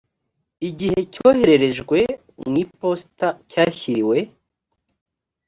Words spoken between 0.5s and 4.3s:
igihe cyohererejwe mu iposita cyashyiriwe